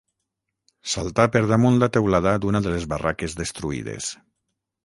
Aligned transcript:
Saltà 0.93 1.25
per 1.35 1.41
damunt 1.51 1.77
la 1.83 1.91
teulada 1.97 2.33
d'una 2.47 2.65
de 2.69 2.75
les 2.77 2.91
barraques 2.95 3.37
destruïdes 3.43 4.13